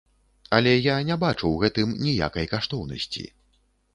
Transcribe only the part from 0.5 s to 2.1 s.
Але я не бачу ў гэтым